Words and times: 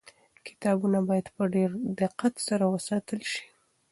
کتابونه 0.47 0.99
باید 1.09 1.27
په 1.35 1.43
ډېر 1.53 1.69
دقت 2.01 2.33
سره 2.47 2.63
وساتل 2.73 3.19
سي. 3.31 3.43